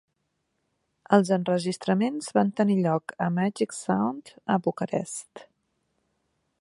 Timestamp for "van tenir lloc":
2.37-3.15